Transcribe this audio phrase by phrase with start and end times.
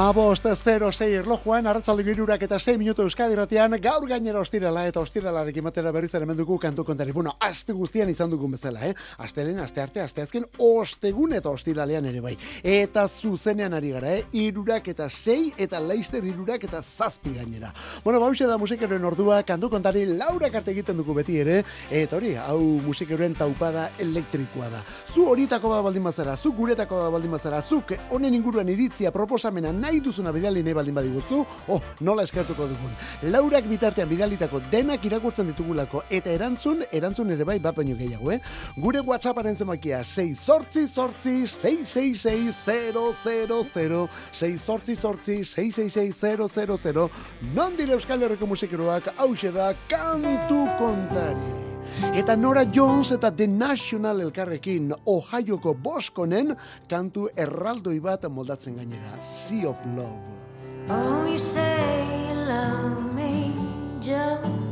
[0.00, 5.66] Amabost 06 erlojuan, arratzalde girurak eta 6 minutu euskadi ratian, gaur gainera ostirala eta ostiralarekin
[5.66, 7.12] batera berriz ere menduko kantu kontari.
[7.12, 8.94] Bueno, aste guztian izan dugun bezala, eh?
[9.18, 12.32] Aste lehen, aste arte, aste azken, ostegun eta ostiralean ere bai.
[12.64, 14.22] Eta zuzenean ari gara, eh?
[14.40, 17.74] Irurak eta 6 eta laizter irurak eta zazpi gainera.
[18.02, 21.58] Bueno, bauxe da musikeren ordua, kantu kontari laura karte egiten dugu beti ere,
[21.90, 24.82] eta hori, hau musikeren taupada elektrikoa da.
[25.12, 29.76] Zu horitako da baldin bazara, zu guretako da baldin bazara, zuk honen inguruan iritzia proposamena
[29.76, 32.94] nahi duzuna bidali nahi baldin badiguzu, oh, nola eskertuko dugun.
[33.32, 38.40] Laurak bitartean bidalitako denak irakurtzen ditugulako eta erantzun, erantzun ere bai bat baino gehiago, eh?
[38.76, 42.70] Gure WhatsApparen zemakia 6 sortzi sortzi 666
[46.78, 47.10] 000
[47.54, 51.19] non dire Euskal Herriko musikeroak hause da kantu kontari.
[52.20, 56.52] Eta Nora Jones eta The National elkarrekin Ohioko boskonen
[56.90, 59.16] kantu erraldoi bat moldatzen gainera.
[59.24, 60.36] Sea of Love.
[60.90, 63.54] Oh, you say you love me,
[64.04, 64.69] Joe.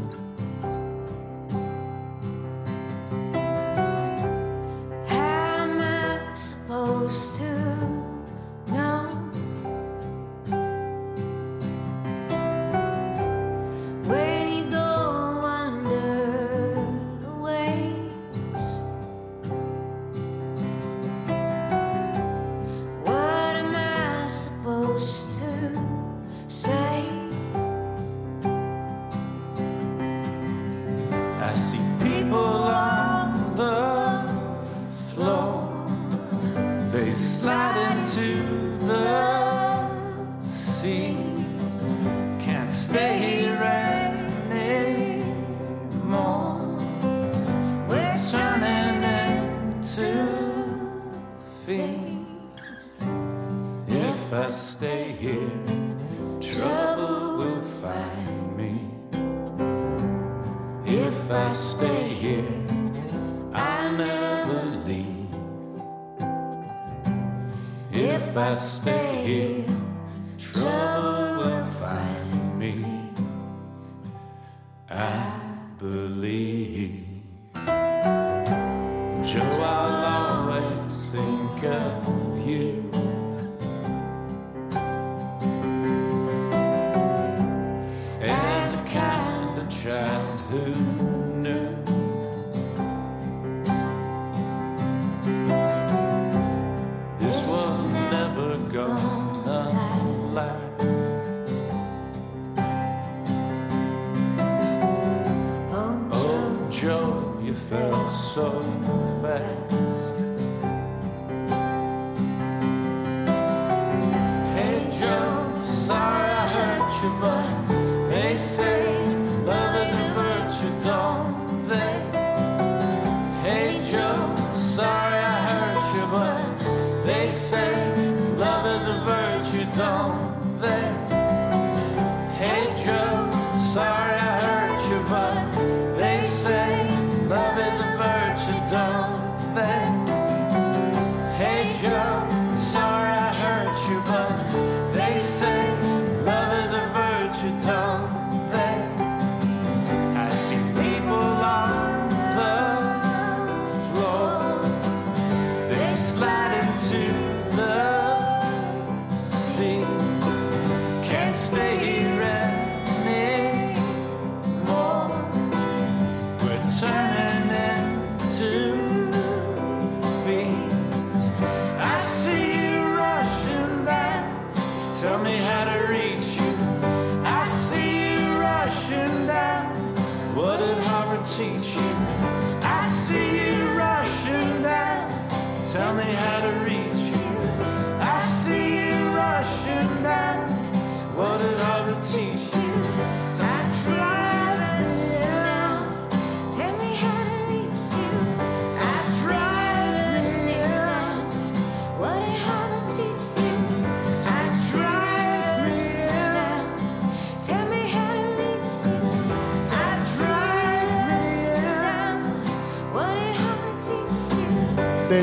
[89.89, 90.88] Child who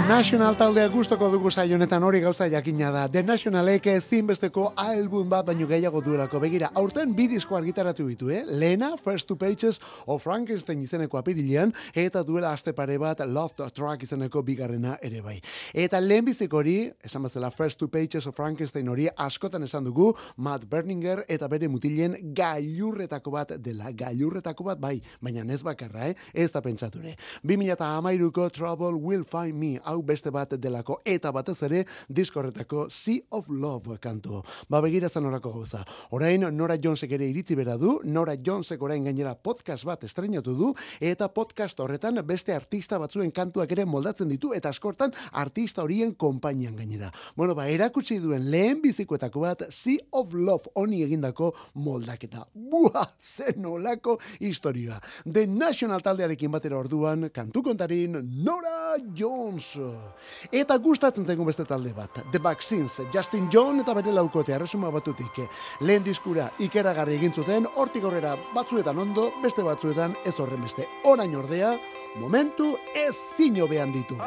[0.05, 3.07] National taldea gustoko dugu saio honetan hori gauza jakina da.
[3.09, 6.37] The Nationalek ezinbesteko album bat baino gehiago duelako.
[6.43, 8.43] Begira, aurten bi disko argitaratu ditu, eh?
[8.45, 14.03] Lena, First Two Pages of Frankenstein izeneko apirilean, eta duela aste pare bat Love Track
[14.05, 15.39] izeneko bigarrena ere bai.
[15.73, 20.69] Eta lehenbizik hori, esan bazela First Two Pages of Frankenstein hori askotan esan dugu, Matt
[20.69, 23.89] Berninger eta bere mutilen gailurretako bat dela.
[23.89, 26.15] Gailurretako bat bai, baina ez bakarra, eh?
[26.31, 27.17] Ez da pentsature.
[27.41, 33.47] 2008ko Trouble Will Find Me, hau beste bat delako, eta batez ere, diskorretako Sea of
[33.50, 34.42] Love kantu.
[34.69, 35.83] Ba, begira zan orako gauza.
[36.15, 40.74] Orain, Nora Jonesek ere iritzi bera du, Nora Jonesek orain gainera podcast bat estrenatu du,
[41.00, 46.75] eta podcast horretan beste artista batzuen kantuak ere moldatzen ditu, eta askortan artista horien konpainian
[46.75, 47.12] gainera.
[47.36, 52.45] Bueno, ba, erakutsi duen lehen bizikoetako bat, Sea of Love honi egindako moldaketa.
[52.53, 55.00] Buah, zen olako historia.
[55.24, 59.75] The National taldearekin batera orduan, kantu kontarin Nora Jones.
[60.51, 65.41] Eta gustatzen zaigun beste talde bat, The Vaccines, Justin John eta bere laukotea, resuma batutik.
[65.81, 70.87] Lehen diskura ikeragarri egin zuten, hortik aurrera batzuetan ondo, beste batzuetan ez horren beste.
[71.05, 71.75] Orain ordea,
[72.21, 74.19] momentu ez zino behan ditu.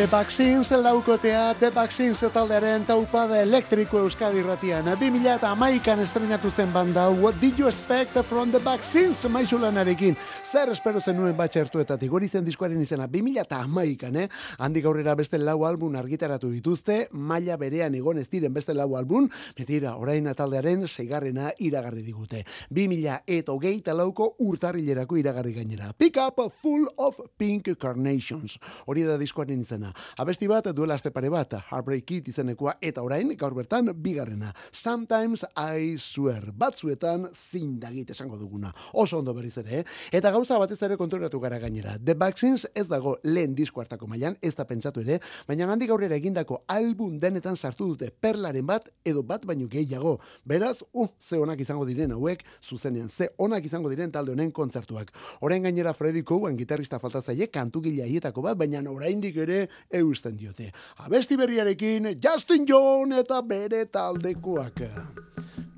[0.00, 4.86] The Vaccines laukotea, The Vaccines taldearen taupada elektriko Euskadi irratian.
[4.96, 10.16] 2000 eta amaikan estrenatu zen banda, What did you expect from The Vaccines maixulanarekin?
[10.50, 14.28] Zer espero zenuen batxertuetatik, hori zen diskoaren izena, 2000 eta amaikan, eh?
[14.56, 19.28] Handik aurrera beste lau album argitaratu dituzte, maila berean egon ez diren beste lau album,
[19.58, 22.46] betira, orain taldearen seigarrena iragarri digute.
[22.70, 25.92] 2000 eta hogeita lauko urtarrilerako iragarri gainera.
[25.92, 28.56] Pick up full of pink carnations.
[28.86, 29.89] Hori da diskoaren izena.
[29.90, 30.14] Izana.
[30.16, 34.52] Abesti bat duela aste pare bat, Heartbreak It izenekoa eta orain gaur bertan bigarrena.
[34.72, 38.72] Sometimes I swear, batzuetan zindagit esango duguna.
[38.92, 39.84] Oso ondo berriz ere, eh?
[40.12, 41.98] Eta gauza batez ere konturatu gara gainera.
[41.98, 46.16] The Vaccines ez dago lehen disko hartako mailan, ez da pentsatu ere, baina handik aurrera
[46.16, 50.18] egindako album denetan sartu dute perlaren bat edo bat baino gehiago.
[50.44, 55.12] Beraz, uh, ze onak izango diren hauek, zuzenean, ze onak izango diren talde honen kontzertuak.
[55.40, 60.72] Orain gainera Freddy Cowan gitarrista falta zaie kantugile haietako bat, baina oraindik ere eusten diote.
[60.98, 64.82] Abesti berriarekin Justin John eta bere taldekoak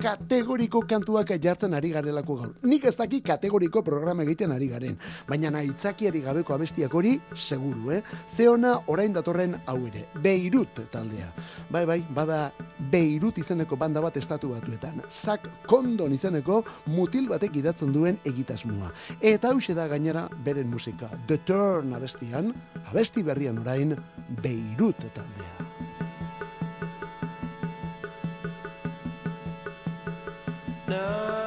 [0.03, 2.51] kategoriko kantuak jartzen ari garelako gaur.
[2.67, 4.97] Nik ez daki kategoriko programa egiten ari garen,
[5.29, 8.03] baina aitzakiari gabeko abestiak hori seguru, eh?
[8.27, 11.31] Ze ona orain datorren hau ere, Beirut taldea.
[11.71, 12.53] Bai, bai, bada
[12.91, 15.03] Beirut izeneko banda bat estatu batuetan.
[15.09, 18.91] Zak Kondon izeneko mutil batek idatzen duen egitasmoa.
[19.21, 21.13] Eta hause da gainera beren musika.
[21.29, 22.51] The Turn abestian,
[22.91, 23.95] abesti berrian orain
[24.43, 25.72] Beirut taldea.
[30.93, 31.42] No.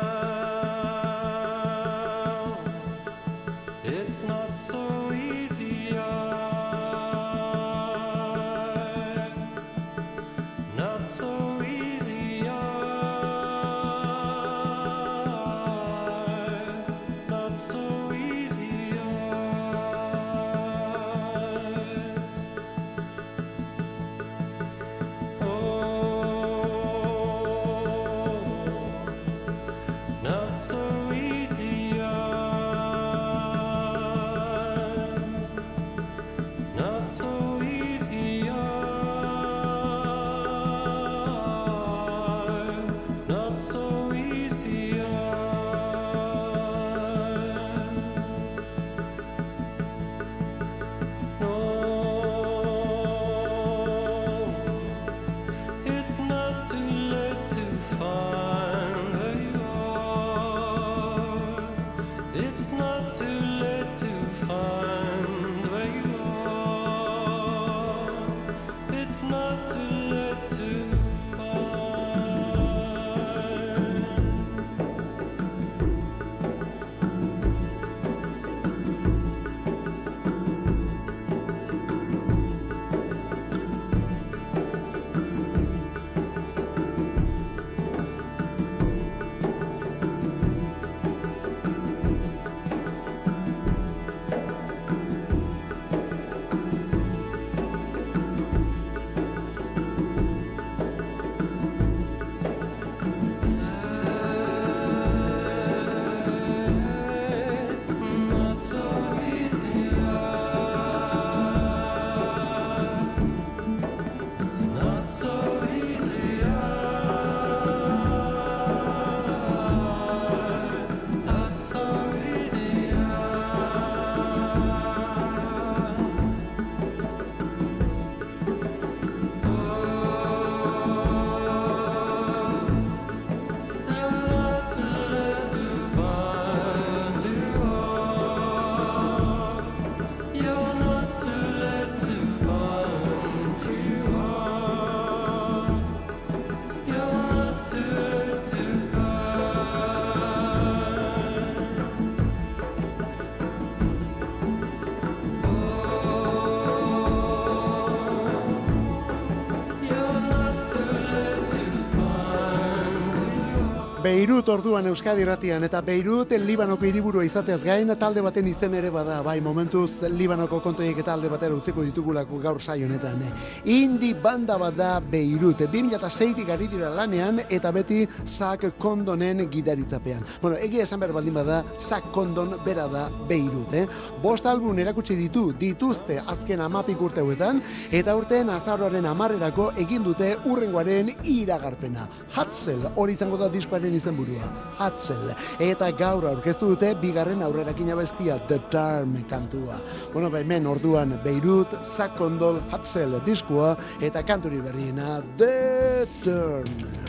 [164.15, 169.17] Beirut orduan Euskadi irratian eta Beirut Libanoko hiriburua izateaz gain talde baten izen ere bada
[169.25, 173.25] bai momentuz Libanoko kontoiek eta alde batera utziko ditugulako gaur saio honetan.
[173.65, 180.24] Indi banda bat da Beirut 2006tik ari dira lanean eta beti Zak Kondonen gidaritzapean.
[180.41, 183.84] Bueno, egia esan behar baldin bada Zak Kondon bera da Beirut, eh?
[184.24, 187.60] Bost album erakutsi ditu dituzte azken amapik urte hauetan
[187.91, 192.07] eta urten azarroaren amarrerako egin dute urrengoaren iragarpena.
[192.31, 194.50] Hatzel hori izango da diskoaren izenburua.
[194.78, 195.34] Hatzel.
[195.60, 199.80] Eta gaur aurkeztu dute bigarren aurrerakin abestia The Darm kantua.
[200.14, 207.06] Bueno, ba hemen orduan Beirut, Sakondol, Hatzel diskoa eta kanturi berriena The Turn.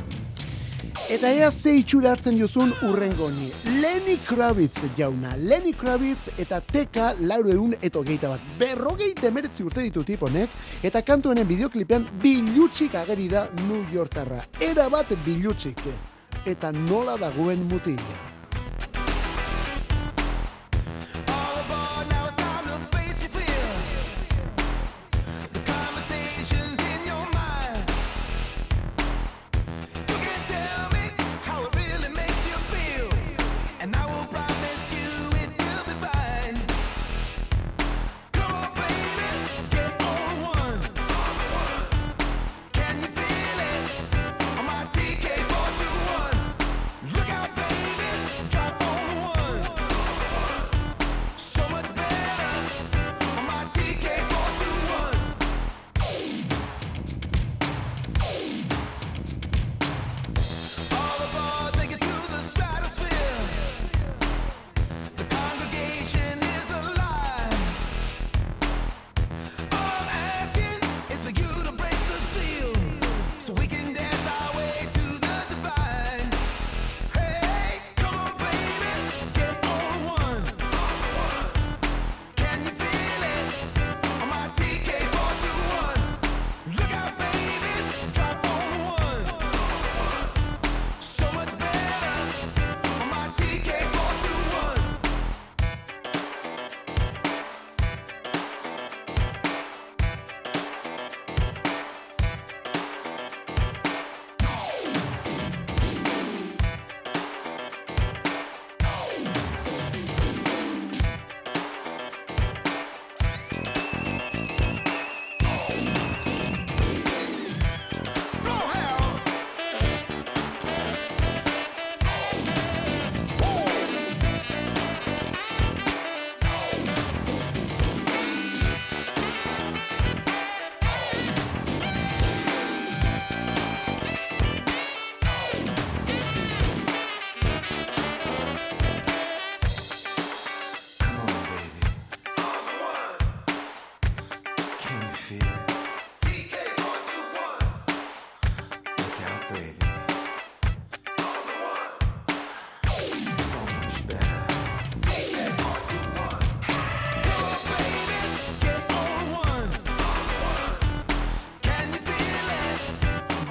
[1.07, 3.53] Eta ea ze itxura hartzen diozun urrengoni.
[3.83, 5.37] Lenny Kravitz jauna.
[5.37, 8.49] Lenny Kravitz eta teka lauro egun eta hogeita bat.
[8.59, 10.50] Berrogei demeretzi urte ditu tiponek,
[10.83, 14.43] eta kantuenen bideoklipean bilutsik ageri da New Yorktarra.
[14.59, 15.85] Era bat bilutsik.
[16.47, 18.36] Eta nola dagoen mutila.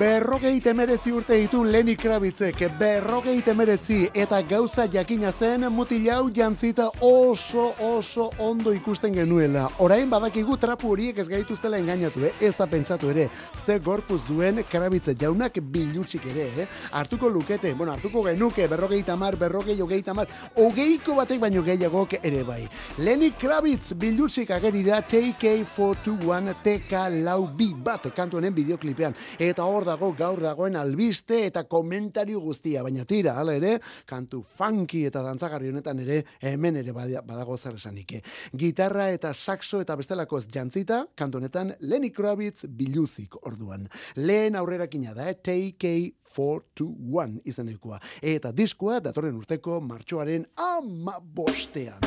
[0.06, 7.72] Berrogei temeretzi urte ditu Lenny Kravitzek, berrogei temeretzi eta gauza jakina zen mutilau jantzita oso
[7.82, 9.64] oso ondo ikusten genuela.
[9.82, 12.34] Orain badakigu trapu horiek ez gaituztela engainatu, eh?
[12.40, 13.32] ez da pentsatu ere,
[13.66, 16.68] ze gorpuz duen Kravitz jaunak bilutsik ere, eh?
[16.92, 22.44] hartuko lukete, bueno, hartuko genuke, berrogei tamar, berrogei hogei tamar, hogeiko batek baino gehiagok ere
[22.44, 22.60] bai.
[23.00, 29.18] Lenny Kravitz bilutsik ageri da TK421 TK lau bi bat kantu honen bideoklipean.
[29.40, 33.80] Eta hor dago gaur dagoen albiste eta komentario guztia, baina tira, hala ere,
[34.10, 38.12] kantu funky eta dantzagarri honetan ere, hemen ere badago zer esanik.
[38.52, 43.88] Gitarra eta saxo eta bestelako jantzita, kantu honetan Lenny Kravitz biluzik orduan.
[44.20, 45.40] Lehen aurrerakina da, eh?
[45.40, 48.00] TK421 izenekoa.
[48.22, 52.04] Eta diskoa datorren urteko martxoaren ama bostean.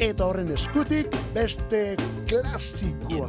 [0.00, 3.28] Eta horren eskutik beste In klasikoa.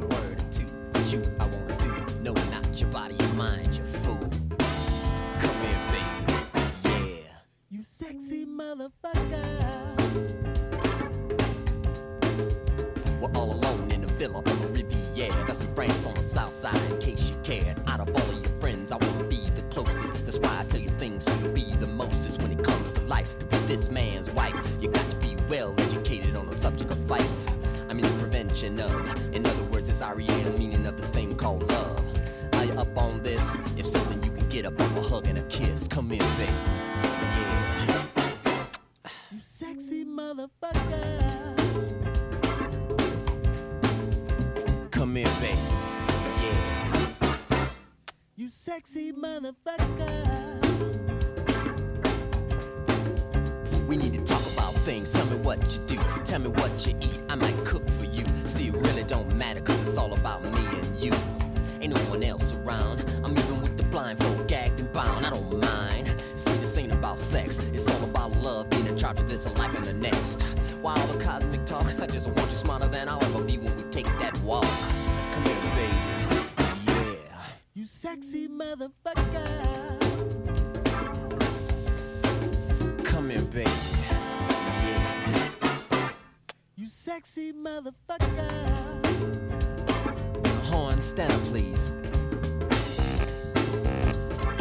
[2.81, 4.29] Your body, your mind, you fool.
[5.39, 6.33] Come here, baby.
[6.83, 7.33] Yeah.
[7.69, 9.45] You sexy motherfucker.
[13.21, 15.45] We're all alone in a villa on the Riviera.
[15.45, 17.79] Got some friends on the south side in case you cared.
[17.87, 20.25] Out of all of your friends, I wanna be the closest.
[20.25, 22.01] That's why I tell you things so you'll be the most.
[22.11, 23.37] mostest when it comes to life.
[23.39, 26.97] To be this man's wife, you got to be well educated on the subject of
[27.07, 27.45] fights.
[27.89, 28.91] I mean the prevention of.
[29.35, 30.27] In other words, it's REA,
[34.61, 35.87] get up a hug and a kiss.
[35.87, 36.51] Come here, baby.
[37.35, 38.05] Yeah.
[39.31, 41.57] You sexy motherfucker.
[44.91, 45.57] Come here, baby.
[46.41, 47.67] Yeah.
[48.35, 50.27] You sexy motherfucker.
[53.87, 55.11] We need to talk about things.
[55.11, 55.97] Tell me what you do.
[56.23, 57.23] Tell me what you eat.
[57.29, 58.25] I might cook for you.
[58.45, 61.11] See, it really don't matter, cause it's all about me and you.
[61.81, 62.99] Ain't no one else around.
[63.23, 63.60] I'm even
[63.91, 65.25] blindfold, gagged and bound.
[65.25, 66.15] I don't mind.
[66.35, 67.59] See, this ain't about sex.
[67.73, 70.41] It's all about love, being in charge of this life and the next.
[70.81, 71.85] Why all the cosmic talk?
[71.99, 74.63] I just want you smarter than I'll ever be when we take that walk.
[75.33, 75.93] Come here, baby.
[76.87, 77.13] Yeah.
[77.73, 79.49] You sexy motherfucker.
[83.03, 83.69] Come here, baby.
[84.09, 85.01] Yeah.
[86.75, 88.49] You sexy motherfucker.
[90.65, 91.91] Horn, stand up, please.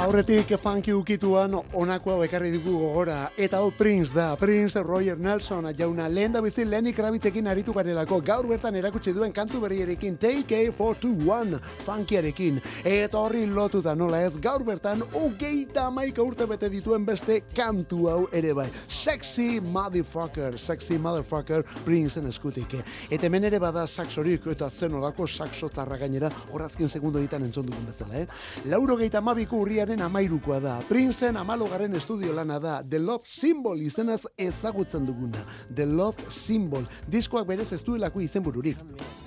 [0.01, 3.29] Aurretik funky ukituan honako hau ekarri dugu gogora.
[3.37, 4.31] Eta hau Prince da.
[4.41, 8.23] Prince Roger Nelson jauna lehen da bizi Lenny Kravitzekin aritu garelako.
[8.25, 12.63] Gaur bertan erakutsi duen kantu berrierekin TK421 funkiarekin.
[12.83, 18.09] Eta horri lotu da nola ez gaur bertan hogeita amaika urte bete dituen beste kantu
[18.09, 18.71] hau ere bai.
[18.89, 22.79] Sexy motherfucker, sexy motherfucker Princeen eskutik.
[23.11, 27.69] Eta hemen ere bada saxorik eta zen olako saxo zarra gainera horazkin segundo ditan entzun
[27.69, 28.27] dugun bezala, eh?
[28.65, 30.77] Lauro geita amabiko urriaren amairukoa da.
[30.87, 32.77] Princeen amalogaren estudio lana da.
[32.87, 35.43] The Love Symbol izenaz ezagutzen duguna.
[35.75, 36.87] The Love Symbol.
[37.11, 38.79] Diskoak berez ez duelako izenbururik.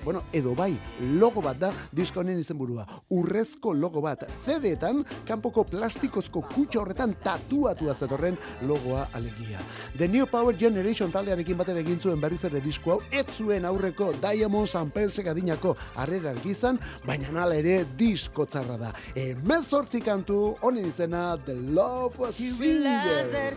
[0.06, 0.78] Bueno, edo bai,
[1.20, 2.86] logo bat da disko honen izenburua.
[3.12, 4.24] Urrezko logo bat.
[4.46, 9.60] CD-etan, kanpoko plastikozko kutxa horretan tatuatua zetorren logoa alegia.
[9.98, 14.14] The New Power Generation taldearekin batera egin zuen berriz ere disko hau, ez zuen aurreko
[14.22, 18.94] Diamonds and Pearlsek adinako harrera argizan, baina nala ere disko txarra da.
[19.16, 23.56] Emezortzi kantu, honen izena The Love Singer.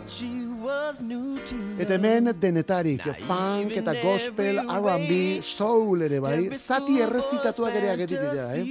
[1.79, 8.47] Eta hemen denetarik, funk eta gospel, R&B, soul ere bai, zati errezitatuak ere agetik dira,
[8.57, 8.65] eh?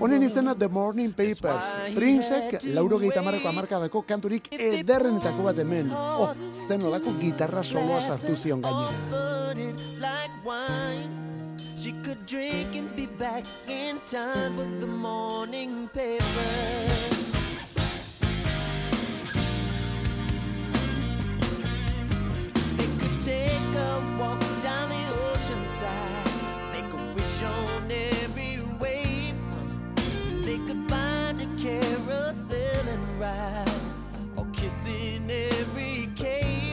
[0.00, 1.64] Honen izena The Morning Papers,
[1.96, 5.90] Princek, lauro gehieta marreko amarkadako kanturik ederrenetako bat hemen.
[5.90, 6.30] Oh,
[6.68, 8.94] zen olako gitarra soloa sartu zion gainera.
[11.80, 17.39] She could drink and be back in time for the morning paper.
[23.20, 29.34] Take a walk down the ocean side, make a wish on every wave.
[30.42, 33.68] They could find a carousel and ride,
[34.36, 36.69] or kiss in every cave.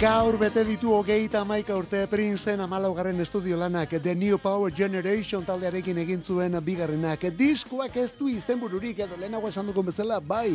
[0.00, 5.98] Gaur bete ditu hogeita amaika urte Princeen amalaugarren estudio lanak The New Power Generation taldearekin
[6.00, 7.26] egin zuen bigarrenak.
[7.36, 10.54] Diskoak ez du izenbururik edo lehenago esan dugun bezala, bai,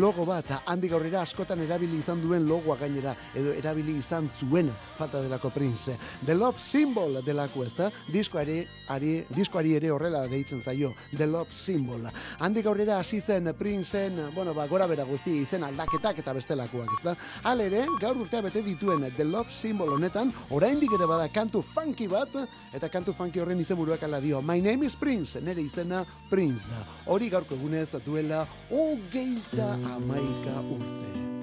[0.00, 5.20] logo bat, handik aurrera askotan erabili izan duen logoa gainera, edo erabili izan zuen falta
[5.20, 5.98] delako Prince.
[6.24, 11.52] The Love Symbol delako ez da, diskoari, ari, diskoari ere horrela deitzen zaio, The Love
[11.52, 12.08] Symbol.
[12.38, 17.04] Handik aurrera hasi zen Princeen, bueno, ba, gora bera guzti izen aldaketak eta bestelakoak, ez
[17.04, 17.16] da.
[17.44, 22.06] Hal ere, gaur urtea bete dituen The Love Symbol honetan, oraindik ere bada kantu funky
[22.06, 22.30] bat,
[22.72, 24.40] eta kantu funky horren izenburuak ala dio.
[24.40, 26.86] My name is Prince, nere izena Prince da.
[27.10, 31.35] Hori gaurko egunez duela hogeita amaika urte.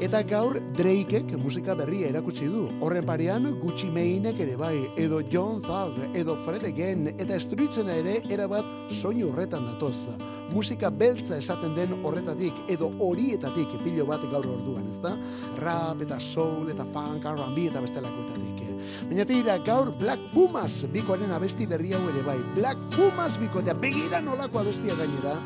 [0.00, 2.62] Eta gaur Drakeek musika berria erakutsi du.
[2.80, 8.14] Horren parean Gucci Maneek ere bai, edo John Thug, edo Fred Again, eta Streetsen ere
[8.32, 8.64] erabat
[8.96, 10.08] soinu horretan datoz.
[10.54, 15.12] Musika beltza esaten den horretatik, edo horietatik pilo bat gaur orduan, ezta?
[15.60, 18.64] Rap eta soul eta funk, R&B eta bestelakoetatik.
[19.10, 22.38] Baina tira, gaur Black Pumas bikoaren abesti berri hau ere bai.
[22.56, 25.36] Black Pumas bikotea, begira nolako abestia gainera,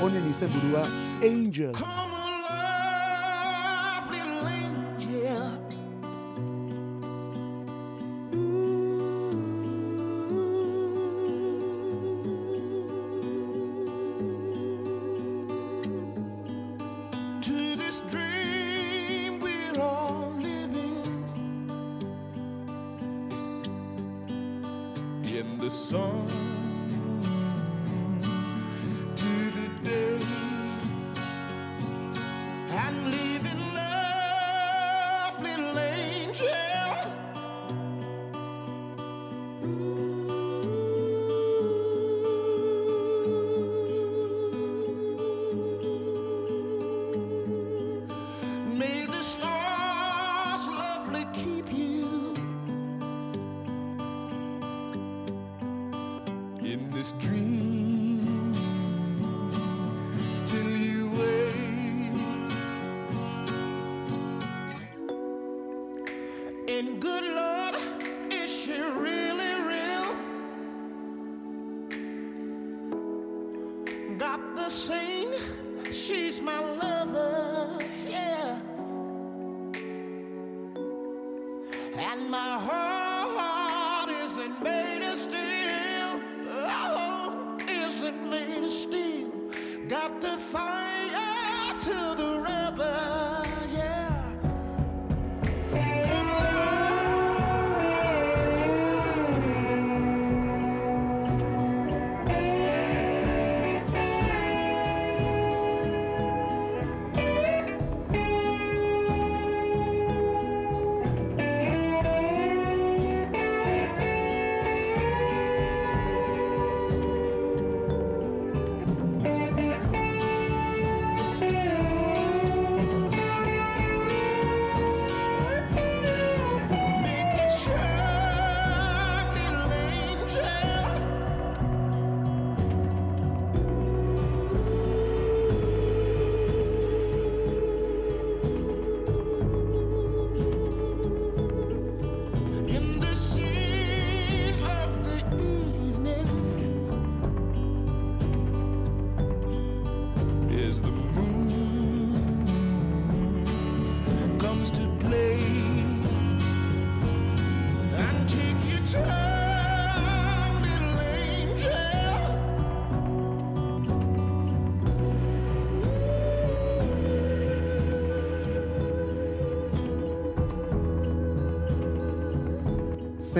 [0.00, 0.88] honen izenburua
[1.20, 1.76] Angel.
[1.76, 2.19] Come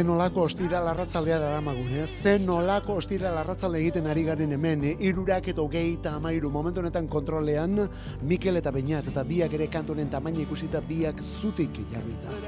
[0.00, 2.06] Zen olako ostira larratzaldea daramagun, eh?
[2.22, 4.94] Zen olako ostira larratzalde egiten ari garen hemen, eh?
[5.04, 7.82] irurak eta hogeita amairu, momentu honetan kontrolean,
[8.24, 12.38] Mikel eta Beñat, eta biak ere kantonen tamaina ikusita biak zutik jarrita.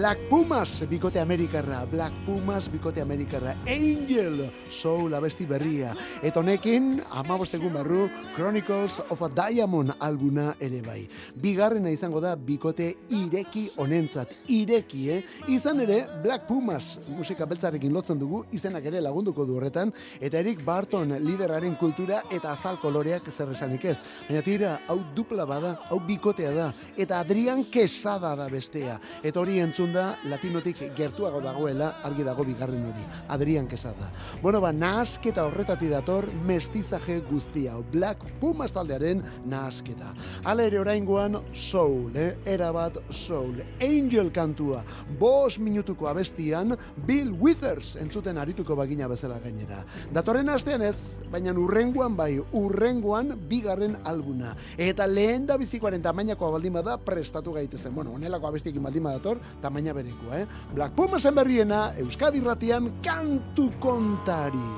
[0.00, 5.90] Black Pumas, bikote Amerikarra, Black Pumas, bikote Amerikarra, Angel, soul abesti berria.
[6.24, 11.02] Eta honekin, amabostegun barru, Chronicles of a Diamond albuna ere bai.
[11.36, 15.18] Bigarrena izango da bikote ireki honentzat, ireki, eh?
[15.52, 20.64] Izan ere, Black Pumas musika beltzarekin lotzen dugu, izenak ere lagunduko du horretan, eta Eric
[20.64, 23.98] Barton lideraren kultura eta azal koloreak zer esanik ez.
[24.30, 28.96] Baina tira, hau dupla bada, hau bikotea da, eta Adrian Quesada da bestea.
[29.20, 34.10] Eta hori entzun da, latinotik gertuago dagoela, argi dago bigarren hori, Adrian Quesada.
[34.42, 40.12] Bueno, ba, nahasketa horretati dator, mestizaje guztia, Black Pumas taldearen nahasketa.
[40.44, 42.36] Hala ere oraingoan soul, eh?
[42.46, 43.60] erabat soul.
[43.82, 44.84] Angel kantua,
[45.18, 46.76] bos minutuko abestian,
[47.06, 49.82] Bill Withers entzuten arituko bagina bezala gainera.
[50.14, 54.54] Datorren astean ez, baina urrengoan bai, urrengoan bigarren albuna.
[54.78, 57.94] Eta lehen da bizikoaren tamainakoa baldin bada prestatu gaitezen.
[57.94, 60.46] Bueno, honelako abestiekin baldin badator, tamaina berekoa, eh?
[60.76, 64.68] Black Pumasen berriena, Euskadi ratian kantu kontari.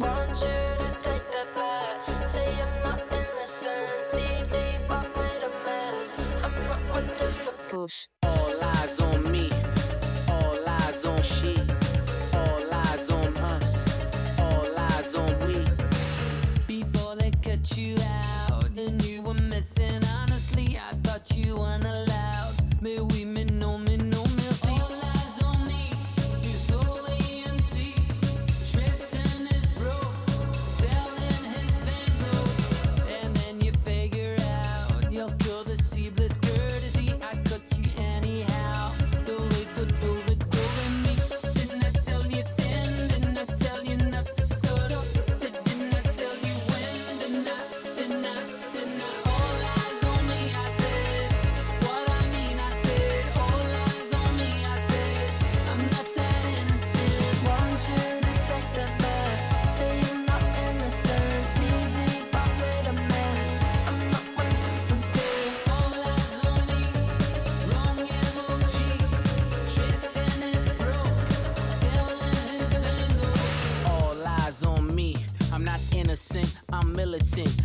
[0.00, 2.26] Want you to take that back.
[2.26, 3.92] Say I'm not innocent.
[4.14, 6.08] Knee deep, I've made a mess.
[6.40, 7.28] I'm not one to
[7.68, 8.08] push.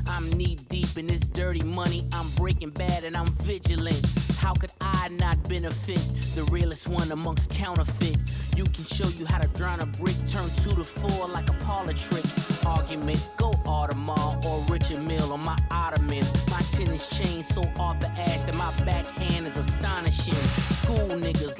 [0.07, 2.07] I'm knee deep in this dirty money.
[2.11, 4.01] I'm breaking bad and I'm vigilant.
[4.39, 5.99] How could I not benefit?
[6.35, 8.17] The realest one amongst counterfeit.
[8.55, 11.53] You can show you how to drown a brick, turn two to four like a
[11.65, 12.25] parlor trick.
[12.65, 16.23] Argument, go Audemars or Richard Mill on my ottoman.
[16.49, 20.33] My tennis chain so off the ash that my backhand is astonishing.
[20.81, 21.59] School niggas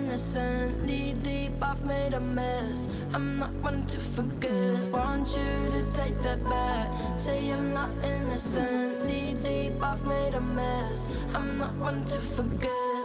[0.11, 2.89] Knee deep, I've made a mess.
[3.13, 4.91] I'm not one to forget.
[4.91, 7.17] Want you to take that back.
[7.17, 9.05] Say I'm not innocent.
[9.05, 11.07] Knee deep, I've made a mess.
[11.33, 13.00] I'm not one to forget.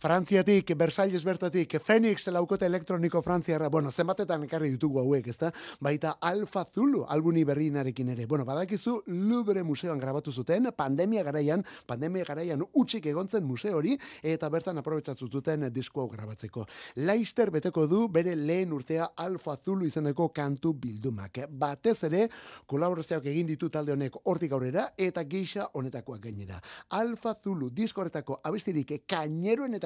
[0.00, 5.50] Frantziatik, Versalles bertatik, Phoenix laukote elektroniko frantziarra, bueno, zenbatetan ekarri ditugu hauek, ezta?
[5.78, 8.24] Baita Alfa Zulu albuni berrinarekin ere.
[8.24, 14.48] Bueno, badakizu Louvre museoan grabatu zuten, pandemia garaian, pandemia garaian utxik egontzen museo hori, eta
[14.48, 16.64] bertan aprobetsatzen zuten disko grabatzeko.
[16.96, 21.42] Leister beteko du bere lehen urtea Alfa Zulu izeneko kantu bildumak.
[21.50, 22.30] Batez ere,
[22.64, 26.56] kolaborazioak egin ditu talde honek hortik aurrera, eta geisha honetakoak gainera.
[26.88, 28.96] Alfa Zulu disko horretako abestirik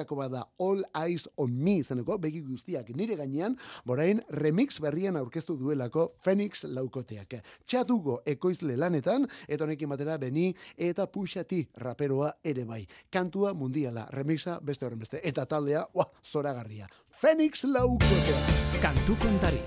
[0.05, 5.57] kaineroenetako bada All Eyes on Me izeneko, begi guztiak nire gainean, borain remix berrian aurkeztu
[5.57, 7.41] duelako Phoenix laukoteak.
[7.65, 12.85] Txatugo ekoizle lanetan, eta honekin batera beni eta puxati raperoa ere bai.
[13.11, 16.87] Kantua mundiala, remixa beste horren beste, eta taldea, ua, zoragarria.
[17.21, 18.81] Phoenix laukoteak.
[18.81, 19.61] Kantu kontari.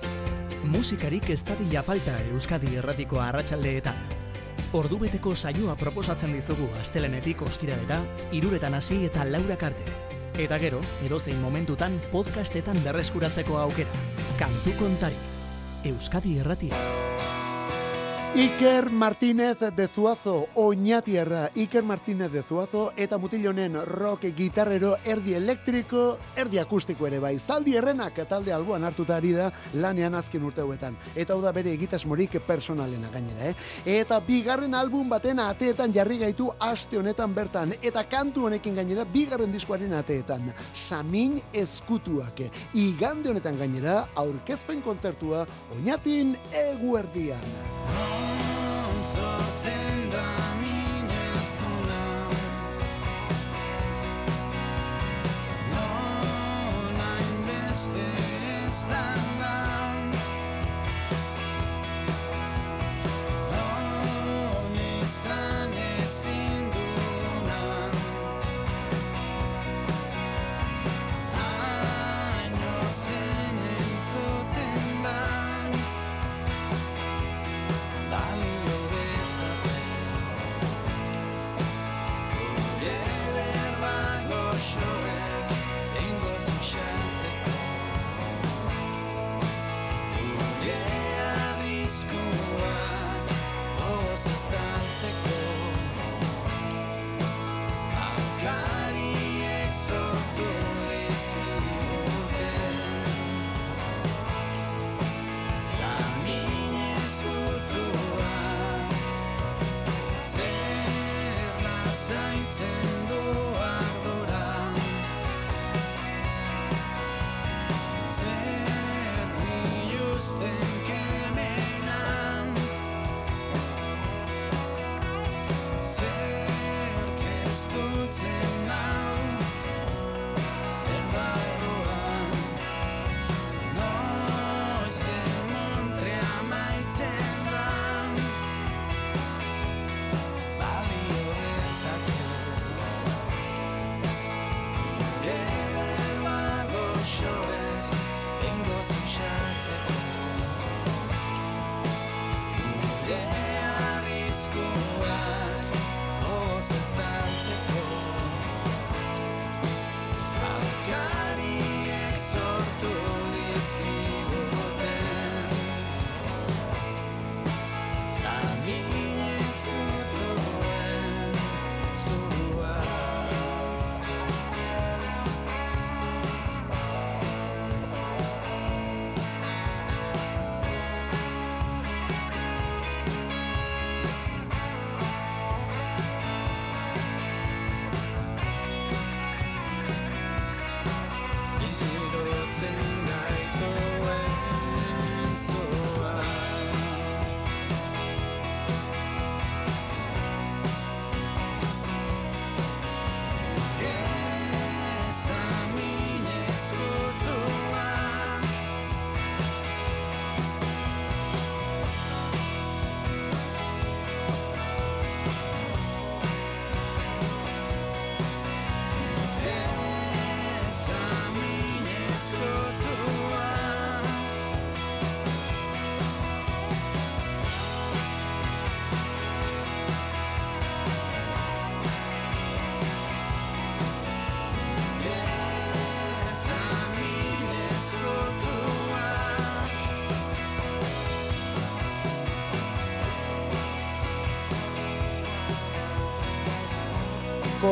[0.69, 4.19] Musikarik ez dadila falta Euskadi erratiko arratsaldeetan.
[4.73, 10.18] Ordubeteko saioa proposatzen dizugu astelenetik ostiralera, iruretan hasi eta laurak arte.
[10.39, 13.91] Eta gero, edozein momentutan podcastetan berreskuratzeko aukera.
[14.39, 15.19] Kantu kontari.
[15.91, 16.98] Euskadi erratia.
[18.35, 26.19] Iker Martínez de Zuazo, oñatierra, Iker Martínez de Zuazo, eta mutilonen rock gitarrero erdi elektriko,
[26.37, 27.39] erdi akustiko ere bai.
[27.39, 30.95] Zaldi errenak talde alboan hartuta ari da lanean azken urte hauetan.
[31.15, 33.55] Eta hau da bere egitasmorik personalena gainera, eh?
[33.97, 37.73] Eta bigarren album baten ateetan jarri gaitu aste honetan bertan.
[37.81, 40.53] Eta kantu honekin gainera bigarren diskoaren ateetan.
[40.71, 42.45] Samin eskutuak.
[42.77, 48.18] Igande honetan gainera aurkezpen kontzertua oñatin eguerdian.
[49.13, 49.88] Sortzen da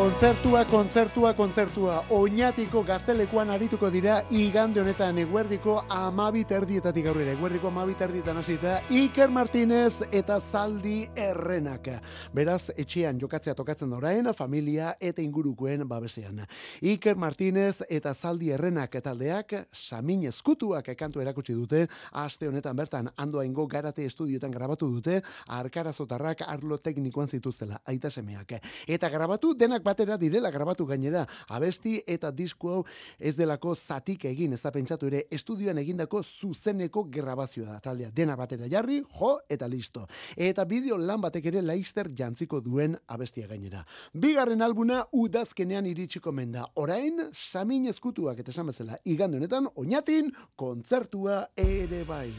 [0.08, 1.96] Kontzertua, kontzertua, kontzertua.
[2.16, 7.34] Oñatiko gaztelekuan arituko dira igande honetan eguerdiko amabit erdietatik aurrera.
[7.36, 11.90] Eguerdiko amabit erdietan hasita Iker Martínez eta Zaldi Errenak.
[12.32, 16.40] Beraz, etxean jokatzea tokatzen orain, familia eta ingurukoen babesean.
[16.80, 21.84] Iker Martínez eta Zaldi Errenak taldeak samin ezkutuak kantu erakutsi dute,
[22.14, 28.56] aste honetan bertan andoaingo garate estudioetan grabatu dute, arkarazotarrak arlo teknikoan zituztela, aita semeak.
[28.88, 32.84] Eta grabatu denak batera direla grabatu gainera, abesti eta disko hau
[33.18, 38.12] ez delako zatik egin, ez da pentsatu ere estudioan egindako zuzeneko grabazioa da taldea.
[38.14, 40.06] Dena batera jarri, jo eta listo.
[40.36, 43.84] Eta bideo lan batek ere laister jantziko duen abestia gainera.
[44.14, 46.68] Bigarren albuna udazkenean iritsiko menda.
[46.76, 52.30] Orain, samin ezkutuak eta esan bezala, igande honetan, oinatin, kontzertua ere bai.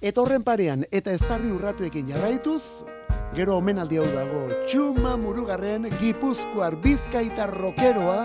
[0.00, 2.64] Eta horren parean, eta estarri urratuekin jarraituz,
[3.34, 8.20] gero omenaldi hau dago, txuma murugarren gipuzkoar bizkaitar rokeroa,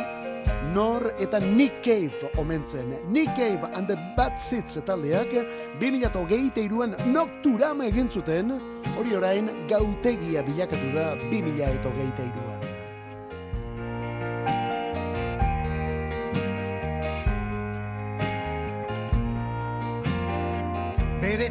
[0.74, 2.91] Nor eta Nick Cave omentzen.
[3.08, 5.34] Nick Cave and the Bad Seeds taldeak
[5.82, 8.53] 2008an nokturama egin zuten,
[8.97, 12.56] hori orain gautegia bilakatu da 2008an.
[12.56, 12.64] Bere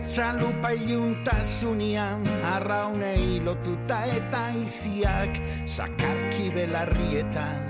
[0.05, 7.63] txalupa iluntasunean arraunei lotuta eta iziak sakarki belarrietan.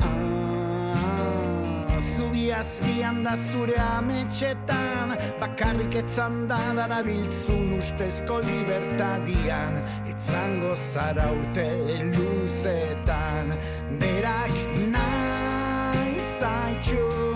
[0.00, 9.80] Ah, Zubi azpian da zure ametxetan Bakarrik etzan da darabiltzun ustezko libertadian.
[10.08, 11.68] Etzango zara urte
[12.16, 13.52] luzetan
[14.00, 14.54] Berak
[14.96, 17.27] nahi zaitxu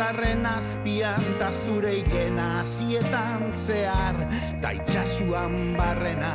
[0.00, 4.16] izarren azpian ta zure igena zietan zehar
[4.62, 6.34] ta itxasuan barrena.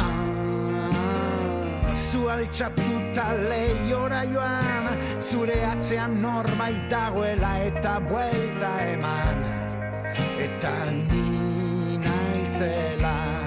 [0.00, 4.88] Ah, zu altxatuta lehiora joan
[5.20, 9.38] zure atzean norbait dagoela eta buelta eman.
[10.48, 13.41] Eta ni naizela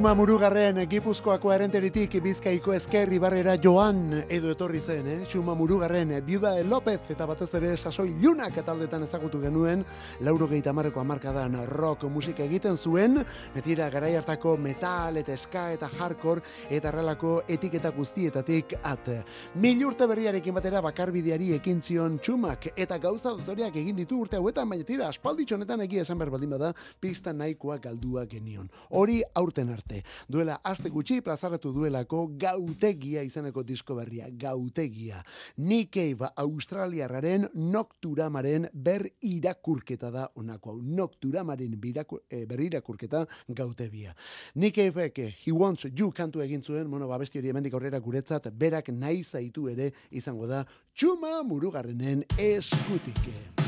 [0.00, 3.98] Txuma murugarren Gipuzkoako erenteritik Bizkaiko ezkerri barrera joan
[4.32, 5.16] edo etorri zen, eh?
[5.28, 9.82] Txuma murugarren Biuda de López eta batez ere sasoi lunak taldetan ezagutu genuen,
[10.24, 13.20] lauro gehieta marreko amarkadan rock musika egiten zuen,
[13.52, 16.40] metira garai hartako metal eta ska eta hardcore
[16.70, 19.12] eta erralako etiketa guztietatik at.
[19.60, 24.64] Mil urte berriarekin batera bakarbideari ekin zion txumak eta gauza dotoriak egin ditu urte hauetan,
[24.72, 28.72] baina tira, aspalditxo honetan egia esan behar baldin bada, pista nahikoa galdua genion.
[28.96, 29.89] Hori aurten arte.
[30.28, 35.22] Duela aste gutxi plazaratu duelako gautegia izeneko disko berria, gautegia.
[35.58, 40.80] Nick Cave Australiarraren Nocturamaren ber irakurketa da honako hau.
[40.82, 44.14] Nocturamaren biraku, e, ber irakurketa gautebia.
[44.54, 48.88] Nick Caveek He Wants You kantu egin zuen, bueno, babesti hori hemendik aurrera guretzat, berak
[48.88, 50.64] nahi zaitu ere izango da
[50.94, 53.59] txuma murugarrenen eskutik.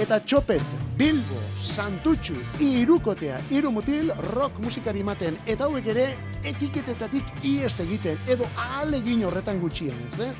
[0.00, 0.62] Eta txopet,
[0.96, 6.06] Bilbo, Santutxu, Irukotea, Irumutil, rock musikari maten, eta hauek ere
[6.48, 10.30] etiketetatik ies egiten, edo ahalegin horretan gutxien ez, eh?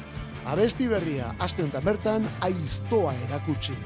[0.49, 3.77] Abesti berria, aste bertan, aiztoa erakutsi.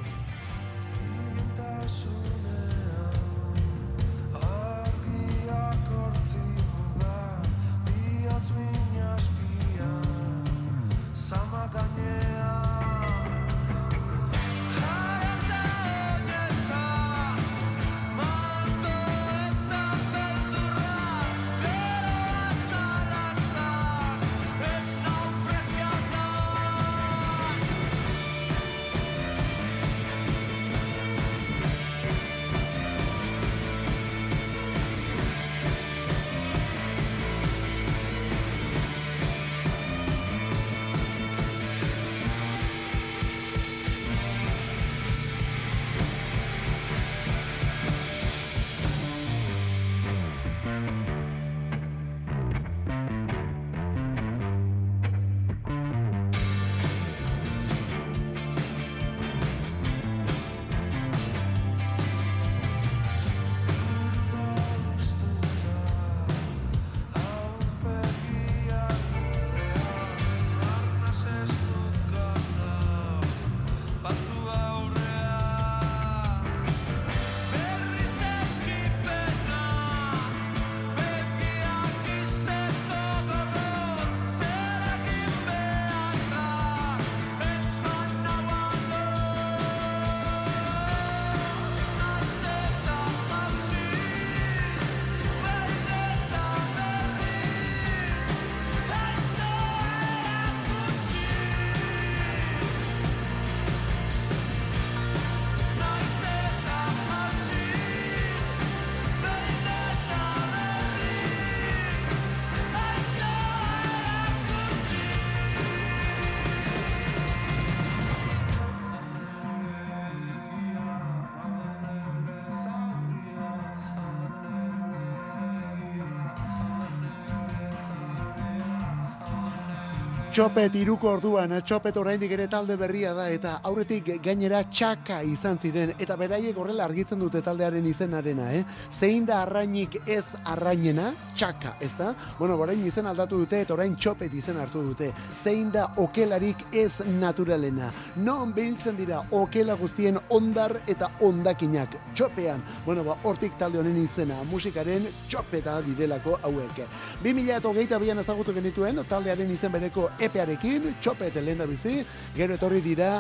[130.37, 135.95] Txopet iruko orduan, txopet oraindik ere talde berria da eta aurretik gainera txaka izan ziren
[135.97, 138.61] eta beraiek horrela argitzen dute taldearen izenarena, eh?
[138.93, 141.15] Zein da arrainik ez arrainena?
[141.33, 142.11] Txaka, ez da?
[142.37, 145.09] Bueno, orain izen aldatu dute eta orain txopet izen hartu dute.
[145.43, 147.89] Zein da okelarik ez naturalena?
[148.21, 152.61] Non biltzen dira okela guztien ondar eta ondakinak txopean.
[152.85, 156.85] Bueno, ba, hortik talde honen izena, musikaren txopeta direlako hauek.
[157.25, 162.01] 2008 bian ezagutu genituen taldearen izen bereko epearekin, txopet lehen da bizi,
[162.37, 163.11] gero etorri dira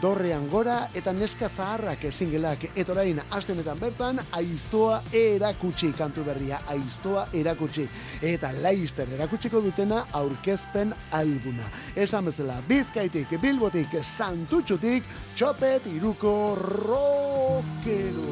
[0.00, 7.86] dorrean gora eta neska zaharrak esingelak etorain astenetan bertan aiztoa erakutsi kantu berria aiztoa erakutsi.
[8.22, 15.04] Eta laister erakutsiko dutena aurkezpen albuna esan bezala bizkaitik bilbotik santutxutik
[15.36, 18.30] txopet iruko rokero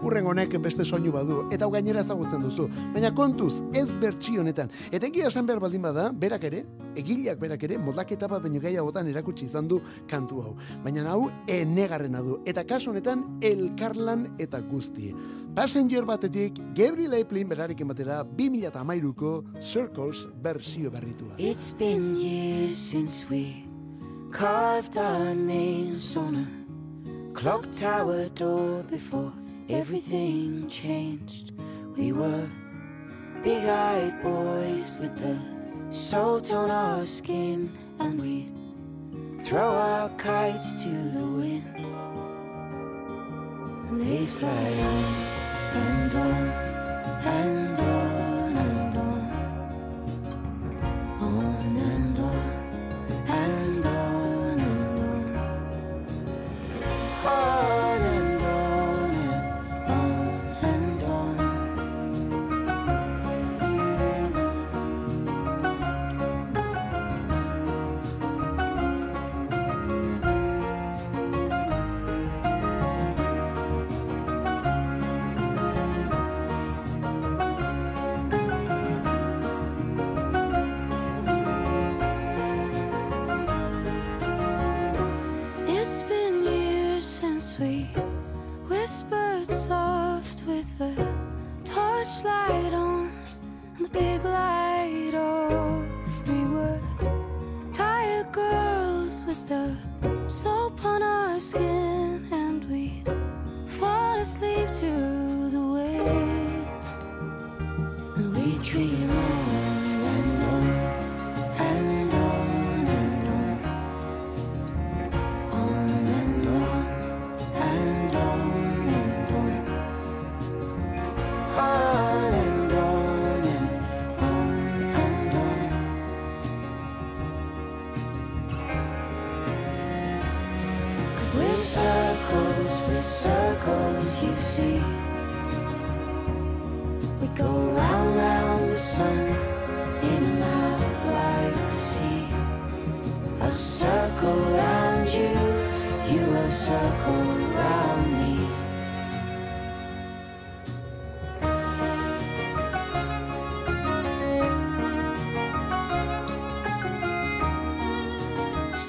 [0.00, 2.68] Urren honek beste soinu badu, eta hau gainera ezagutzen duzu.
[2.94, 4.70] Baina kontuz, ez bertsi honetan.
[4.90, 6.62] Eta egia esan behar baldin bada, berak ere,
[6.96, 10.54] egileak berak ere, moldaketa bat baino gehiagotan erakutsi izan du kantu hau.
[10.84, 12.38] Baina hau, enegarrena du.
[12.48, 15.12] Eta kasu honetan, elkarlan eta guzti.
[15.54, 21.34] Passenger batetik, Gabriel Eiplin berarekin batera, 2008ko Circles bersio berritua.
[21.38, 23.66] It's been years since we
[24.32, 29.32] carved our names on a clock tower door before
[29.72, 31.52] everything changed.
[31.96, 32.48] We were
[33.42, 35.38] big eyed boys with the
[35.90, 38.52] salt on our skin, and we'd
[39.44, 41.76] throw our kites to the wind.
[43.88, 45.14] And they'd fly on
[45.74, 46.48] and on
[47.24, 48.09] and on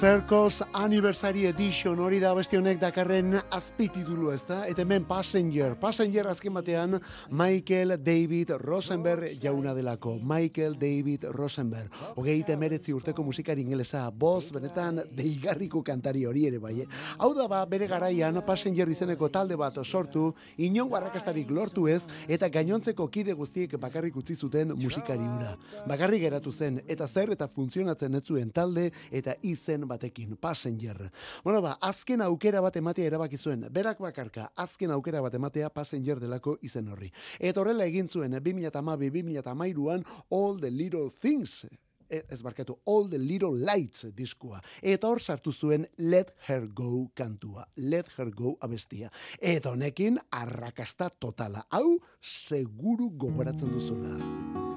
[0.02, 4.64] Circles Anniversary Edition hori da beste honek dakarren azpititulu ez da?
[4.66, 5.76] Eta hemen Passenger.
[5.78, 6.96] Passenger azken batean
[7.30, 10.16] Michael David Rosenberg jauna delako.
[10.26, 11.94] Michael David Rosenberg.
[12.16, 14.08] Hogeita emeretzi urteko musikari ingelesa.
[14.10, 16.80] Boz, benetan, deigarriko kantari hori ere bai.
[16.82, 16.88] eh?
[17.18, 22.48] Hau da ba, bere garaian Passenger izeneko talde bat sortu, inongo arrakastarik lortu ez, eta
[22.48, 25.54] gainontzeko kide guztiek bakarrik utzi zuten musikari hura.
[25.86, 31.10] Bakarrik geratu zen, eta zer eta funtzionatzen ez zuen talde, eta izen batekin, Passenger.
[31.44, 36.20] Bueno ba, azken aukera bat ematea erabaki zuen, berak bakarka, azken aukera bat ematea Passenger
[36.20, 37.12] delako izen horri.
[37.38, 41.66] Eta horrela egin zuen, 2012-2013an All the Little Things,
[42.12, 44.60] e- ez barkatu, All the Little Lights diskua.
[44.82, 47.66] Eta hor sartu zuen Let Her Go kantua.
[47.76, 49.10] Let Her Go abestia.
[49.40, 51.66] Eta honekin arrakasta totala.
[51.70, 54.71] Hau, seguru gogoratzen duzula.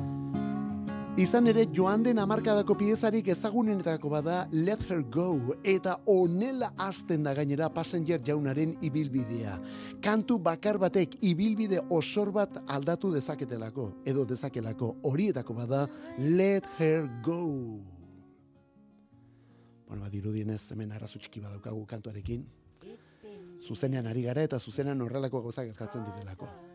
[1.15, 7.31] Izan ere joan den amarkadako piezarik ezagunenetako bada Let Her Go eta onela hasten da
[7.33, 9.53] gainera Passenger jaunaren ibilbidea.
[10.03, 15.85] Kantu bakar batek ibilbide osor bat aldatu dezaketelako, edo dezakelako horietako bada
[16.19, 17.39] Let Her Go.
[19.87, 22.43] Bueno, bat dirudienez hemen arazo txiki badaukagu kantuarekin.
[23.63, 26.74] Zuzenean ari gara eta zuzenean horrelako gauzak gertatzen direlako.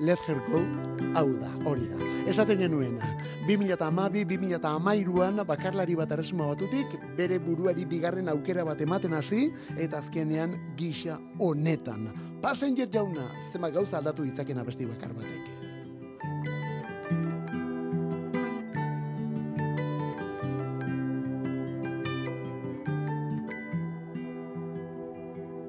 [0.00, 0.64] Let Her Go,
[1.12, 1.98] hau da, hori da.
[2.24, 3.04] Esaten genuena,
[3.44, 11.18] 2012-2013an bakarlari bat erresuma batutik, bere buruari bigarren aukera bat ematen hasi, eta azkenean gisa
[11.36, 12.08] honetan.
[12.40, 15.44] Passenger jauna, zema gauza aldatu ditzaken abesti bakar batek.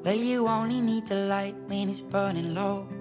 [0.06, 3.01] Well, you only need the light when it's burning low.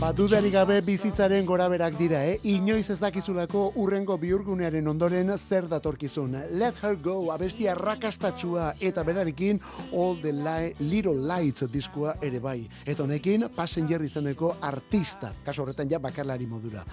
[0.00, 2.36] Ba, dudarik gabe bizitzaren goraberak dira, eh?
[2.46, 6.36] Inoiz ez dakizulako urrengo bihurgunearen ondoren zer datorkizun.
[6.50, 9.60] Let Her Go, abestia rakastatxua eta berarekin
[9.92, 12.68] All the Li Little Lights diskua ere bai.
[12.84, 16.84] Eta honekin Passenger izeneko artista, kaso horretan ja bakarlari modura.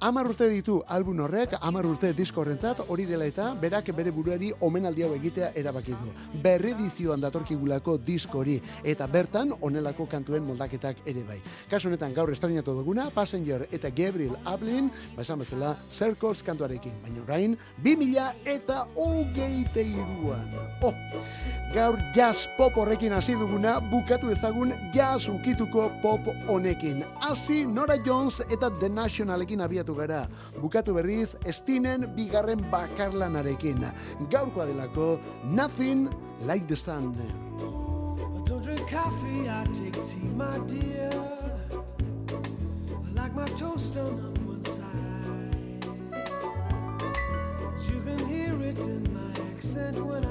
[0.00, 4.50] Amar urte ditu album horrek, amar urte disko horrentzat, hori dela eta berak bere buruari
[4.60, 6.12] omenaldi hau egitea erabaki du.
[6.42, 11.40] Berredizioan datorkigulako disko hori eta bertan onelako kantuen moldaketak ere bai.
[11.66, 14.86] Kasu honetan gaur estrenatu duguna Passenger eta Gabriel Ablin,
[15.16, 20.46] ba esan bezala Circles kantuarekin, baina orain 2000 eta hogeita iruan.
[20.86, 20.92] Oh,
[21.74, 27.02] gaur jazz pop horrekin hasi duguna, bukatu ezagun jazz ukituko pop honekin.
[27.18, 30.28] Hasi Nora Jones eta The Nationalekin abiatu gara.
[30.62, 33.82] Bukatu berriz, Stinen bigarren bakarlanarekin.
[34.30, 36.06] Gaurkoa delako Nothing
[36.46, 37.12] Like the Sun.
[38.46, 41.45] Don't drink coffee, I take tea, my dear.
[43.16, 44.84] Like my toast on one side.
[47.88, 50.25] You can hear it in my accent when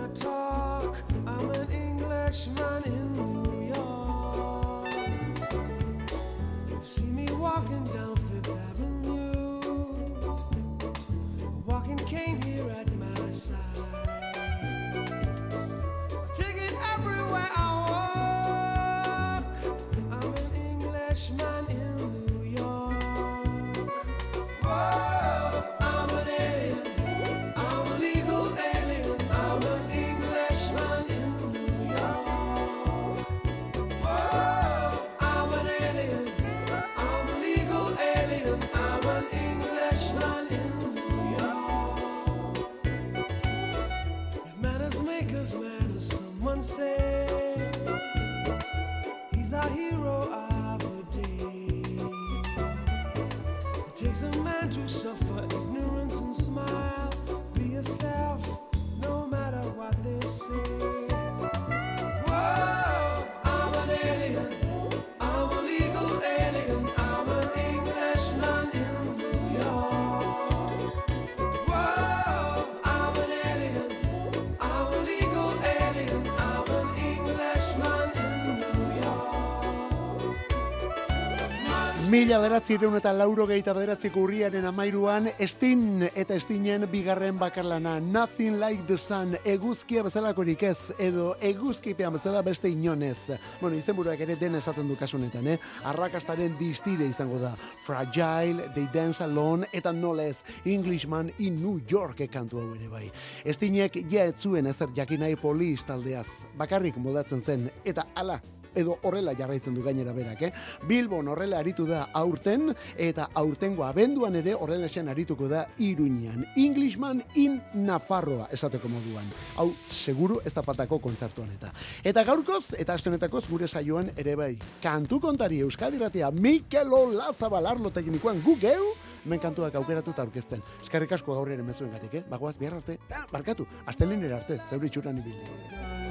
[82.15, 88.85] Mila bederatzireun eta lauro gehieta bederatziko urriaren amairuan, Estin eta Estinen bigarren bakarlana, Nothing Like
[88.87, 93.35] the Sun, eguzkia bezalakorik ez, edo eguzkipean bezala beste inonez.
[93.59, 95.57] Bueno, izenburuak ere den esaten du kasunetan, eh?
[95.91, 97.51] Arrakastaren distire izango da.
[97.83, 103.09] Fragile, They Dance Alone, eta nolez, Englishman in New York kantu hau ere bai.
[103.43, 108.39] Estinek ja ez zuen ezer jakinai poliz taldeaz, bakarrik modatzen zen, eta ala,
[108.75, 110.51] edo horrela jarraitzen du gainera berak, eh?
[110.87, 116.45] Bilbon horrela aritu da aurten, eta aurtengo abenduan ere horrela esan arituko da Iruñean.
[116.55, 119.25] Englishman in Nafarroa esateko moduan.
[119.57, 121.71] Hau, seguru ez da patako kontzertuan eta.
[122.03, 124.53] Eta gaurkoz, eta astonetakoz gure saioan ere bai.
[124.83, 128.93] Kantu kontari Euskadi Ratia, Mikel Olazabal arlo teknikoan gu geu,
[129.25, 130.63] hemen kantuak aukeratu eta aurkezten.
[130.83, 132.25] Eskerrik asko gaur ere mezuen gatik, eh?
[132.29, 136.04] Bagoaz, bihar arte, ah, barkatu, astelenera arte, zeure itxuran ibili.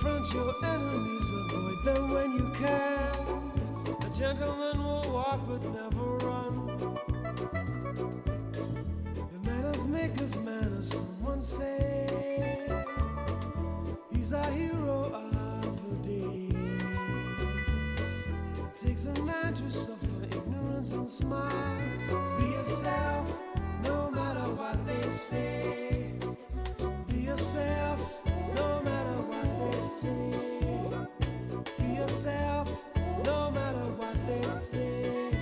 [0.00, 3.12] Confront your enemies, avoid them when you can.
[4.06, 6.66] A gentleman will walk but never run.
[9.32, 12.86] The manners make of manners, someone say.
[14.12, 16.56] He's a hero of the day.
[18.54, 21.80] It takes a man to suffer ignorance and smile.
[22.38, 23.42] Be yourself,
[23.84, 26.12] no matter what they say.
[27.08, 28.22] Be yourself,
[28.54, 29.17] no matter
[29.88, 30.30] say.
[31.78, 32.84] Be yourself,
[33.24, 35.37] no matter what they say.